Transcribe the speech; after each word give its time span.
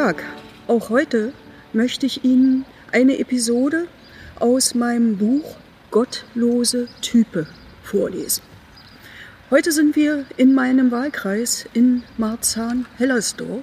Tag. 0.00 0.24
Auch 0.66 0.88
heute 0.88 1.34
möchte 1.74 2.06
ich 2.06 2.24
Ihnen 2.24 2.64
eine 2.90 3.18
Episode 3.18 3.86
aus 4.38 4.74
meinem 4.74 5.18
Buch 5.18 5.58
Gottlose 5.90 6.88
Type 7.02 7.46
vorlesen. 7.82 8.42
Heute 9.50 9.72
sind 9.72 9.96
wir 9.96 10.24
in 10.38 10.54
meinem 10.54 10.90
Wahlkreis 10.90 11.66
in 11.74 12.02
Marzahn-Hellersdorf, 12.16 13.62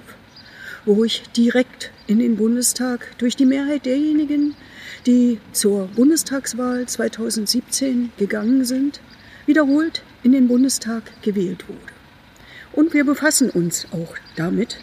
wo 0.84 1.02
ich 1.02 1.24
direkt 1.30 1.90
in 2.06 2.20
den 2.20 2.36
Bundestag 2.36 3.18
durch 3.18 3.34
die 3.34 3.44
Mehrheit 3.44 3.84
derjenigen, 3.84 4.54
die 5.06 5.40
zur 5.50 5.88
Bundestagswahl 5.88 6.86
2017 6.86 8.12
gegangen 8.16 8.64
sind, 8.64 9.00
wiederholt 9.46 10.04
in 10.22 10.30
den 10.30 10.46
Bundestag 10.46 11.02
gewählt 11.20 11.68
wurde. 11.68 11.92
Und 12.74 12.94
wir 12.94 13.04
befassen 13.04 13.50
uns 13.50 13.88
auch 13.90 14.14
damit, 14.36 14.78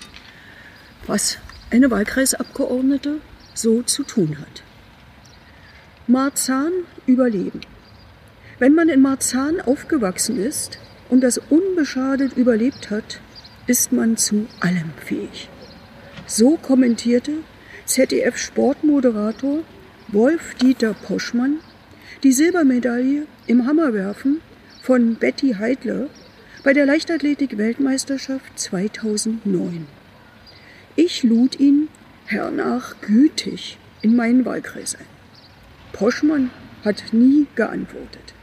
was 1.08 1.38
eine 1.72 1.92
Wahlkreisabgeordnete 1.92 3.18
so 3.54 3.82
zu 3.82 4.04
tun 4.04 4.38
hat. 4.40 4.64
Marzahn 6.08 6.72
überleben. 7.06 7.62
Wenn 8.60 8.76
man 8.76 8.90
in 8.90 9.02
Marzahn 9.02 9.60
aufgewachsen 9.60 10.38
ist 10.38 10.78
und 11.09 11.22
das 11.22 11.40
unbeschadet 11.50 12.38
überlebt 12.38 12.90
hat, 12.92 13.20
ist 13.68 13.92
man 13.92 14.18
zu 14.18 14.48
allem 14.59 14.92
fähig. 15.04 15.50
So 16.28 16.58
kommentierte 16.58 17.34
ZDF-Sportmoderator 17.86 19.59
Wolf-Dieter 20.09 20.94
Poschmann 20.94 21.59
die 22.23 22.32
Silbermedaille 22.32 23.28
im 23.48 23.68
Hammerwerfen 23.68 24.42
von 24.82 25.16
Betty 25.16 25.56
Heidler 25.59 26.08
bei 26.64 26.73
der 26.73 26.86
Leichtathletik-Weltmeisterschaft 26.86 28.58
2009. 28.58 29.88
Ich 30.98 31.24
lud 31.24 31.60
ihn 31.60 31.90
hernach 32.26 32.96
gütig 33.02 33.78
in 34.02 34.16
meinen 34.16 34.46
Wahlkreis 34.46 34.96
ein. 34.96 35.06
Poschmann 35.92 36.52
hat 36.86 37.12
nie 37.12 37.48
geantwortet. 37.56 38.34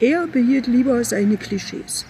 Er 0.00 0.26
behielt 0.26 0.66
lieber 0.66 1.04
seine 1.04 1.36
Klischees. 1.36 2.06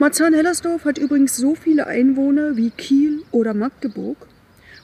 Marzahn-Hellersdorf 0.00 0.84
hat 0.84 0.98
übrigens 0.98 1.36
so 1.36 1.54
viele 1.54 1.86
Einwohner 1.86 2.56
wie 2.56 2.70
Kiel 2.70 3.22
oder 3.30 3.54
Magdeburg 3.54 4.26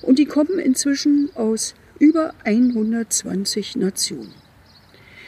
und 0.02 0.20
die 0.20 0.26
kommen 0.26 0.60
inzwischen 0.60 1.30
aus 1.34 1.74
über 1.98 2.32
120 2.44 3.74
Nationen. 3.74 4.34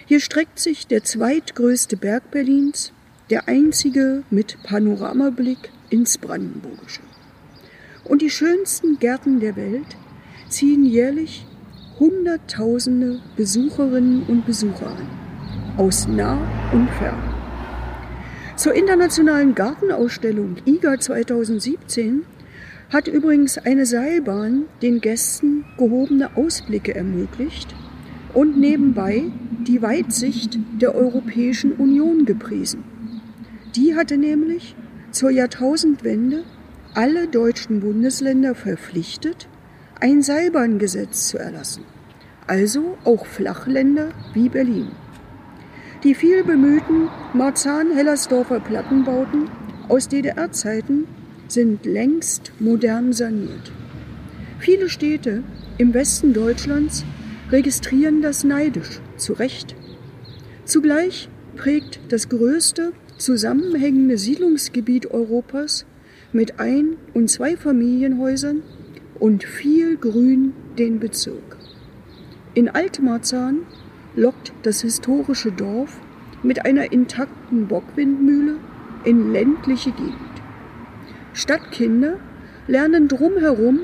Hier 0.06 0.20
streckt 0.20 0.60
sich 0.60 0.86
der 0.86 1.02
zweitgrößte 1.02 1.96
Berg 1.96 2.30
Berlins, 2.30 2.92
der 3.30 3.48
einzige 3.48 4.22
mit 4.30 4.62
Panoramablick 4.62 5.70
ins 5.90 6.16
Brandenburgische. 6.16 7.00
Und 8.08 8.22
die 8.22 8.30
schönsten 8.30 8.98
Gärten 8.98 9.38
der 9.38 9.54
Welt 9.56 9.96
ziehen 10.48 10.84
jährlich 10.84 11.46
Hunderttausende 12.00 13.20
Besucherinnen 13.36 14.22
und 14.28 14.46
Besucher 14.46 14.86
an, 14.86 15.08
aus 15.76 16.08
nah 16.08 16.38
und 16.72 16.88
fern. 16.90 17.22
Zur 18.56 18.74
internationalen 18.74 19.54
Gartenausstellung 19.54 20.56
IGA 20.64 20.98
2017 20.98 22.22
hat 22.90 23.08
übrigens 23.08 23.58
eine 23.58 23.84
Seilbahn 23.84 24.64
den 24.80 25.00
Gästen 25.00 25.64
gehobene 25.76 26.36
Ausblicke 26.36 26.94
ermöglicht 26.94 27.74
und 28.32 28.58
nebenbei 28.58 29.24
die 29.66 29.82
Weitsicht 29.82 30.58
der 30.80 30.94
Europäischen 30.94 31.72
Union 31.72 32.24
gepriesen. 32.24 32.84
Die 33.76 33.94
hatte 33.94 34.16
nämlich 34.16 34.74
zur 35.10 35.30
Jahrtausendwende 35.30 36.44
alle 36.98 37.28
deutschen 37.28 37.78
Bundesländer 37.78 38.56
verpflichtet, 38.56 39.46
ein 40.00 40.20
Seilbahngesetz 40.20 41.28
zu 41.28 41.38
erlassen, 41.38 41.84
also 42.48 42.98
auch 43.04 43.24
Flachländer 43.24 44.08
wie 44.34 44.48
Berlin. 44.48 44.88
Die 46.02 46.16
viel 46.16 46.42
bemühten 46.42 47.08
Marzahn-Hellersdorfer 47.34 48.58
Plattenbauten 48.58 49.48
aus 49.88 50.08
DDR-Zeiten 50.08 51.06
sind 51.46 51.86
längst 51.86 52.50
modern 52.58 53.12
saniert. 53.12 53.70
Viele 54.58 54.88
Städte 54.88 55.44
im 55.78 55.94
Westen 55.94 56.32
Deutschlands 56.32 57.04
registrieren 57.52 58.22
das 58.22 58.42
neidisch, 58.42 58.98
zu 59.16 59.34
Recht. 59.34 59.76
Zugleich 60.64 61.28
prägt 61.54 62.00
das 62.08 62.28
größte 62.28 62.92
zusammenhängende 63.18 64.18
Siedlungsgebiet 64.18 65.12
Europas 65.12 65.86
mit 66.32 66.60
Ein- 66.60 66.96
und 67.14 67.30
Zweifamilienhäusern 67.30 68.62
und 69.18 69.44
viel 69.44 69.96
Grün 69.96 70.52
den 70.78 71.00
Bezirk. 71.00 71.56
In 72.54 72.68
Altmarzahn 72.68 73.60
lockt 74.14 74.52
das 74.62 74.82
historische 74.82 75.52
Dorf 75.52 76.00
mit 76.42 76.66
einer 76.66 76.92
intakten 76.92 77.66
Bockwindmühle 77.66 78.56
in 79.04 79.32
ländliche 79.32 79.90
Gegend. 79.90 80.16
Stadtkinder 81.32 82.18
lernen 82.66 83.08
drumherum 83.08 83.80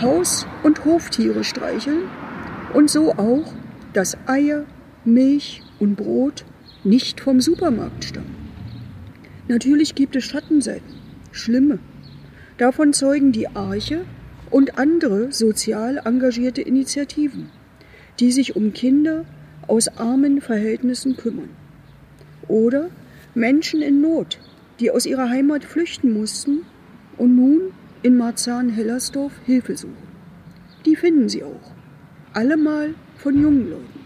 Haus- 0.00 0.46
und 0.62 0.84
Hoftiere 0.84 1.44
streicheln 1.44 2.02
und 2.74 2.90
so 2.90 3.12
auch, 3.14 3.52
dass 3.92 4.18
Eier, 4.26 4.66
Milch 5.04 5.62
und 5.78 5.96
Brot 5.96 6.44
nicht 6.84 7.20
vom 7.20 7.40
Supermarkt 7.40 8.04
stammen. 8.04 8.36
Natürlich 9.48 9.94
gibt 9.94 10.14
es 10.14 10.24
Schattenseiten 10.24 10.99
schlimme. 11.32 11.78
Davon 12.58 12.92
zeugen 12.92 13.32
die 13.32 13.48
Arche 13.48 14.04
und 14.50 14.78
andere 14.78 15.32
sozial 15.32 16.00
engagierte 16.04 16.60
Initiativen, 16.60 17.50
die 18.18 18.32
sich 18.32 18.56
um 18.56 18.72
Kinder 18.72 19.24
aus 19.66 19.88
armen 19.88 20.40
Verhältnissen 20.40 21.16
kümmern. 21.16 21.50
Oder 22.48 22.90
Menschen 23.34 23.80
in 23.80 24.00
Not, 24.00 24.40
die 24.80 24.90
aus 24.90 25.06
ihrer 25.06 25.28
Heimat 25.28 25.64
flüchten 25.64 26.12
mussten 26.12 26.62
und 27.16 27.36
nun 27.36 27.60
in 28.02 28.16
Marzahn-Hellersdorf 28.16 29.32
Hilfe 29.46 29.76
suchen. 29.76 30.10
Die 30.86 30.96
finden 30.96 31.28
sie 31.28 31.44
auch. 31.44 31.72
Allemal 32.32 32.94
von 33.16 33.40
jungen 33.40 33.70
Leuten. 33.70 34.00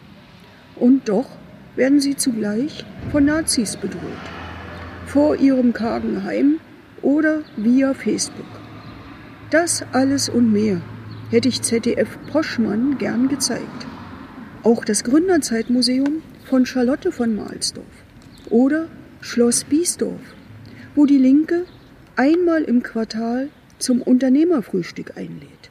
Und 0.76 1.08
doch 1.08 1.28
werden 1.76 2.00
sie 2.00 2.16
zugleich 2.16 2.84
von 3.12 3.24
Nazis 3.24 3.76
bedroht. 3.76 4.02
Vor 5.06 5.36
ihrem 5.36 5.72
kargen 5.72 6.24
Heim 6.24 6.58
oder 7.04 7.42
via 7.56 7.94
Facebook. 7.94 8.46
Das 9.50 9.84
alles 9.92 10.28
und 10.28 10.52
mehr 10.52 10.80
hätte 11.30 11.48
ich 11.48 11.62
ZDF 11.62 12.18
Poschmann 12.32 12.98
gern 12.98 13.28
gezeigt. 13.28 13.86
Auch 14.62 14.84
das 14.84 15.04
Gründerzeitmuseum 15.04 16.22
von 16.44 16.66
Charlotte 16.66 17.12
von 17.12 17.36
Mahlsdorf 17.36 17.86
oder 18.50 18.88
Schloss 19.20 19.64
Biesdorf, 19.64 20.20
wo 20.94 21.06
die 21.06 21.18
Linke 21.18 21.66
einmal 22.16 22.62
im 22.62 22.82
Quartal 22.82 23.50
zum 23.78 24.02
Unternehmerfrühstück 24.02 25.16
einlädt. 25.16 25.70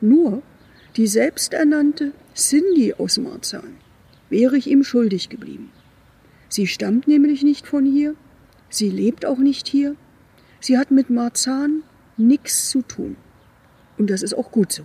Nur 0.00 0.42
die 0.96 1.06
selbsternannte 1.06 2.12
Cindy 2.34 2.94
aus 2.94 3.18
Marzahn 3.18 3.76
wäre 4.30 4.56
ich 4.56 4.66
ihm 4.66 4.84
schuldig 4.84 5.28
geblieben. 5.28 5.70
Sie 6.48 6.66
stammt 6.66 7.08
nämlich 7.08 7.42
nicht 7.42 7.66
von 7.66 7.84
hier, 7.84 8.14
sie 8.70 8.88
lebt 8.88 9.26
auch 9.26 9.38
nicht 9.38 9.68
hier 9.68 9.96
Sie 10.60 10.78
hat 10.78 10.90
mit 10.90 11.10
Marzahn 11.10 11.82
nichts 12.16 12.70
zu 12.70 12.82
tun. 12.82 13.16
Und 13.98 14.10
das 14.10 14.22
ist 14.22 14.34
auch 14.34 14.50
gut 14.50 14.72
so. 14.72 14.84